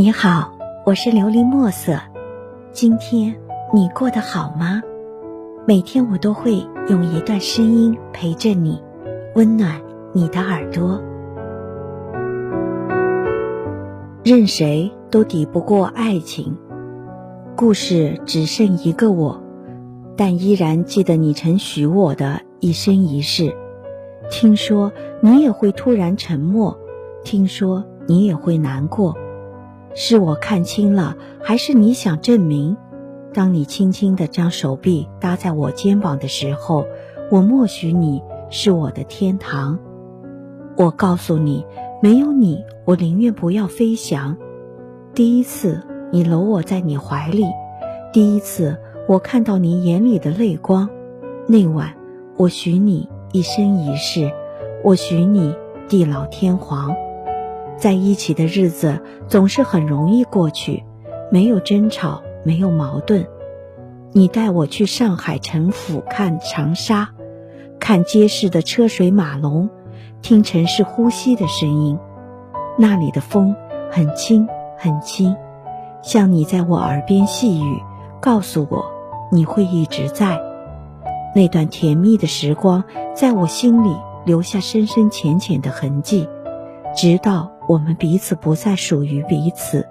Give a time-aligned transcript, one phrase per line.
[0.00, 0.52] 你好，
[0.86, 1.98] 我是琉璃墨色。
[2.70, 3.34] 今天
[3.74, 4.80] 你过得好吗？
[5.66, 8.80] 每天我都会用一段声音陪着你，
[9.34, 11.02] 温暖你的耳朵。
[14.22, 16.56] 任谁都抵不过爱情，
[17.56, 19.42] 故事只剩一个我，
[20.16, 23.52] 但依然记得你曾许我的一生一世。
[24.30, 26.78] 听说你也会突然沉默，
[27.24, 29.16] 听说你也会难过。
[29.94, 32.76] 是我看清了，还是你想证明？
[33.34, 36.86] 当你轻轻地将手臂搭在我肩膀的时候，
[37.30, 39.78] 我默许你是我的天堂。
[40.76, 41.66] 我告诉你，
[42.00, 44.36] 没有你，我宁愿不要飞翔。
[45.14, 47.44] 第一次你搂我在你怀里，
[48.12, 50.88] 第一次我看到你眼里的泪光。
[51.46, 51.94] 那晚，
[52.36, 54.30] 我许你一生一世，
[54.84, 55.54] 我许你
[55.88, 56.94] 地老天荒。
[57.78, 60.84] 在一起的日子总是很容易过去，
[61.30, 63.26] 没有争吵，没有矛盾。
[64.12, 67.10] 你带我去上海城府看长沙，
[67.78, 69.70] 看街市的车水马龙，
[70.22, 71.98] 听城市呼吸的声音。
[72.76, 73.54] 那里的风
[73.90, 75.36] 很轻很轻，
[76.02, 77.80] 像你在我耳边细语，
[78.20, 78.90] 告诉我
[79.30, 80.40] 你会一直在。
[81.34, 82.82] 那段甜蜜的时光，
[83.14, 86.28] 在我心里留下深深浅浅的痕迹，
[86.96, 87.52] 直到。
[87.68, 89.86] 我们彼此不再属于彼此，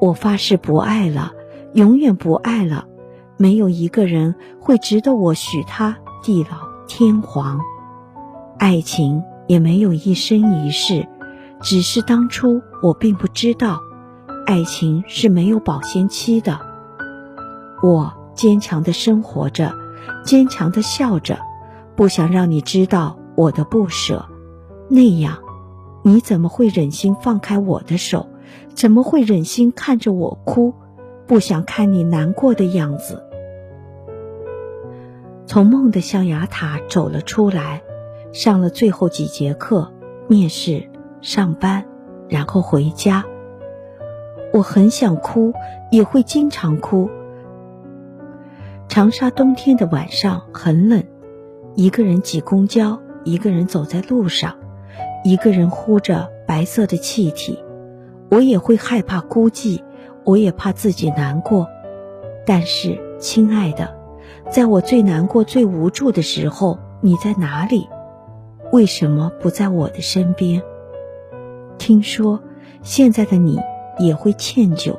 [0.00, 1.32] 我发誓不爱了，
[1.74, 2.86] 永远不爱了。
[3.36, 6.56] 没有一个人会值得我许他地老
[6.88, 7.60] 天荒，
[8.58, 11.06] 爱情也没有一生一世。
[11.60, 13.78] 只是当初我并不知道，
[14.46, 16.58] 爱情是没有保鲜期的。
[17.82, 19.74] 我坚强的生活着，
[20.24, 21.38] 坚强的笑着，
[21.94, 24.24] 不想让你知道我的不舍，
[24.88, 25.38] 那样。
[26.02, 28.26] 你怎么会忍心放开我的手？
[28.74, 30.74] 怎么会忍心看着我哭？
[31.26, 33.22] 不想看你难过的样子。
[35.46, 37.82] 从梦的象牙塔走了出来，
[38.32, 39.92] 上了最后几节课，
[40.26, 40.88] 面试、
[41.20, 41.84] 上班，
[42.28, 43.24] 然后回家。
[44.52, 45.52] 我很想哭，
[45.90, 47.10] 也会经常哭。
[48.88, 51.04] 长沙冬天的晚上很冷，
[51.74, 54.56] 一个人挤公交，一个人走在路上。
[55.22, 57.58] 一个人呼着白色的气体，
[58.30, 59.82] 我也会害怕孤寂，
[60.24, 61.68] 我也怕自己难过。
[62.46, 63.94] 但是，亲爱的，
[64.50, 67.86] 在我最难过、最无助的时候，你在哪里？
[68.72, 70.62] 为什么不在我的身边？
[71.76, 72.40] 听说
[72.82, 73.58] 现在的你
[73.98, 74.96] 也会歉疚，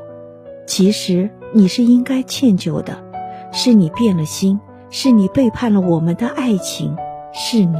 [0.68, 2.96] 其实你是应该歉疚的，
[3.52, 6.96] 是你变了心，是你背叛了我们的爱情，
[7.34, 7.78] 是你。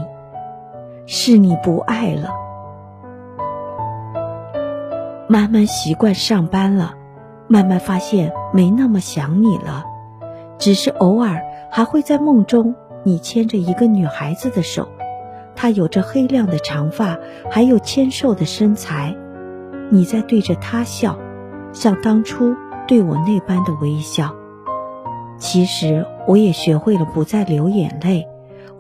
[1.14, 2.30] 是你不爱了，
[5.28, 6.94] 慢慢习惯上班了，
[7.50, 9.84] 慢慢发现没那么想你了，
[10.58, 12.74] 只是偶尔还会在梦中，
[13.04, 14.88] 你牵着一个女孩子的手，
[15.54, 19.14] 她有着黑亮的长发，还有纤瘦的身材，
[19.90, 21.18] 你在对着她笑，
[21.74, 22.56] 像当初
[22.88, 24.34] 对我那般的微笑。
[25.38, 28.26] 其实我也学会了不再流眼泪。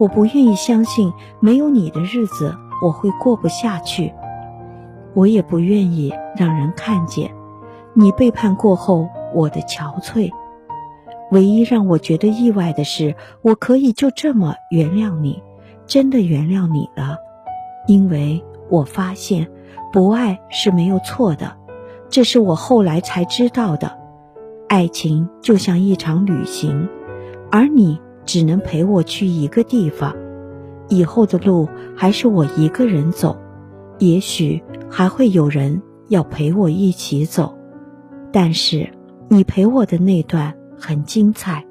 [0.01, 4.11] 我不愿意相信没有你的日子我会过不下去，
[5.13, 7.31] 我也不愿意让人看见
[7.93, 10.31] 你背叛过后我的憔悴。
[11.29, 15.43] 唯一让我觉得意外的是，我可以就这么原谅你，
[15.85, 17.17] 真的原谅你了，
[17.85, 19.47] 因为我发现
[19.93, 21.55] 不爱是没有错的，
[22.09, 23.99] 这是我后来才知道的。
[24.67, 26.89] 爱情就像一场旅行，
[27.51, 28.01] 而你。
[28.25, 30.15] 只能陪我去一个地方，
[30.89, 33.37] 以后的路还是我一个人走，
[33.99, 37.57] 也许还会有人要陪我一起走，
[38.31, 38.89] 但是
[39.27, 41.65] 你陪我的那段很精彩。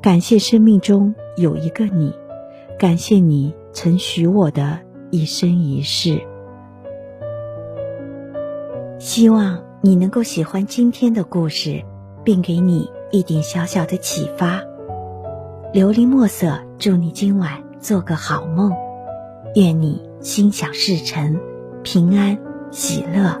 [0.00, 2.12] 感谢生命中有一个你，
[2.78, 4.80] 感谢你曾许我的
[5.10, 6.20] 一生一世。
[8.98, 11.82] 希望你能够喜欢今天的故事，
[12.24, 14.62] 并给你一点小小的启发。
[15.72, 18.70] 琉璃墨色，祝你今晚做个好梦，
[19.54, 21.34] 愿你心想事成，
[21.82, 22.38] 平安
[22.70, 23.40] 喜乐。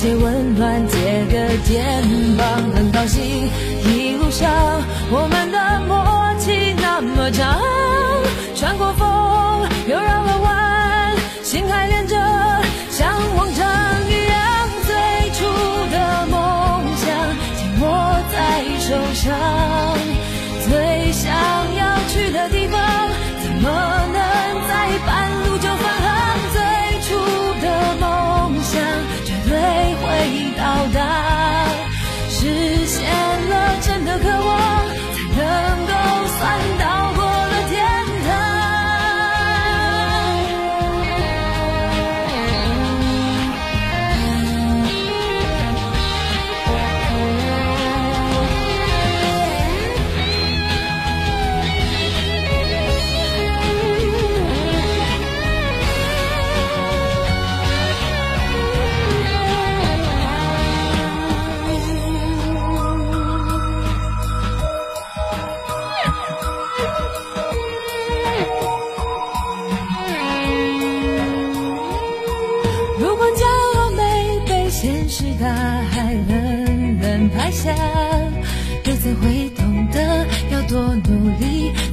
[0.00, 0.96] 些温暖，借
[1.26, 1.82] 个肩
[2.36, 2.77] 膀，